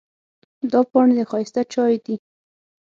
دا 0.71 0.79
پاڼې 0.91 1.13
د 1.17 1.21
ښایسته 1.29 1.61
چایو 1.73 2.03
دي. 2.05 2.15